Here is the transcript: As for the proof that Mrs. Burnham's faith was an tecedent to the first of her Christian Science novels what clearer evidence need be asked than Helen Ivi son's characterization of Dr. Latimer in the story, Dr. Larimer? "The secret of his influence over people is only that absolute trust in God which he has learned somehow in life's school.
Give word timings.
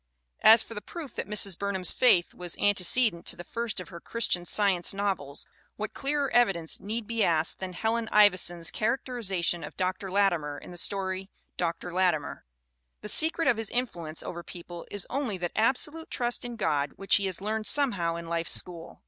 As 0.41 0.63
for 0.63 0.73
the 0.73 0.81
proof 0.81 1.13
that 1.13 1.27
Mrs. 1.27 1.59
Burnham's 1.59 1.91
faith 1.91 2.33
was 2.33 2.55
an 2.55 2.73
tecedent 2.73 3.27
to 3.27 3.35
the 3.35 3.43
first 3.43 3.79
of 3.79 3.89
her 3.89 3.99
Christian 3.99 4.45
Science 4.45 4.95
novels 4.95 5.45
what 5.75 5.93
clearer 5.93 6.31
evidence 6.31 6.79
need 6.79 7.05
be 7.05 7.23
asked 7.23 7.59
than 7.59 7.73
Helen 7.73 8.09
Ivi 8.11 8.37
son's 8.37 8.71
characterization 8.71 9.63
of 9.63 9.77
Dr. 9.77 10.09
Latimer 10.09 10.57
in 10.57 10.71
the 10.71 10.77
story, 10.79 11.29
Dr. 11.55 11.93
Larimer? 11.93 12.45
"The 13.01 13.09
secret 13.09 13.47
of 13.47 13.57
his 13.57 13.69
influence 13.69 14.23
over 14.23 14.41
people 14.41 14.87
is 14.89 15.05
only 15.07 15.37
that 15.37 15.51
absolute 15.55 16.09
trust 16.09 16.43
in 16.43 16.55
God 16.55 16.93
which 16.95 17.17
he 17.17 17.27
has 17.27 17.39
learned 17.39 17.67
somehow 17.67 18.15
in 18.15 18.27
life's 18.27 18.53
school. 18.55 18.99